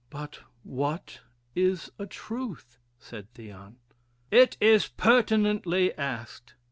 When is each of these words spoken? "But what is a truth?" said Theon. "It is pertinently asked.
"But 0.09 0.39
what 0.63 1.19
is 1.53 1.91
a 1.99 2.07
truth?" 2.07 2.79
said 2.97 3.31
Theon. 3.35 3.75
"It 4.31 4.57
is 4.59 4.87
pertinently 4.87 5.93
asked. 5.95 6.55